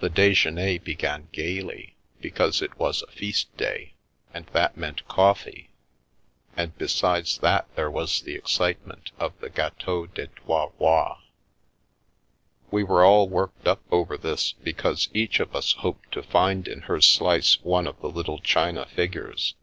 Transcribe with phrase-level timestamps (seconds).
[0.00, 3.94] The dejeuner began gaily, because it was a feast day,
[4.34, 5.70] and that meant coffee,
[6.54, 11.22] and besides that there was the excite ment of the Gateau des Trots Rots.
[12.70, 16.82] We were all worked up over this, because each of us hoped to find in
[16.82, 19.54] her slice one of the little china figures.